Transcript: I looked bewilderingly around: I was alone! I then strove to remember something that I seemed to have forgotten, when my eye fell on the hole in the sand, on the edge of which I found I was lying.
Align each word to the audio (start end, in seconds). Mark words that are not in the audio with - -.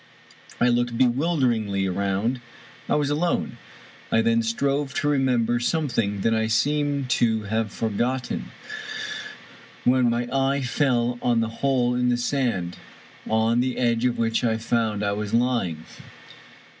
I 0.59 0.67
looked 0.67 0.97
bewilderingly 0.97 1.85
around: 1.85 2.41
I 2.89 2.95
was 2.95 3.11
alone! 3.11 3.59
I 4.11 4.21
then 4.23 4.41
strove 4.41 4.95
to 4.95 5.07
remember 5.07 5.59
something 5.59 6.21
that 6.21 6.33
I 6.33 6.47
seemed 6.47 7.11
to 7.21 7.43
have 7.43 7.71
forgotten, 7.71 8.45
when 9.83 10.09
my 10.09 10.27
eye 10.33 10.61
fell 10.63 11.19
on 11.21 11.41
the 11.41 11.49
hole 11.61 11.93
in 11.93 12.09
the 12.09 12.17
sand, 12.17 12.77
on 13.29 13.59
the 13.59 13.77
edge 13.77 14.05
of 14.05 14.17
which 14.17 14.43
I 14.43 14.57
found 14.57 15.03
I 15.03 15.11
was 15.11 15.35
lying. 15.35 15.85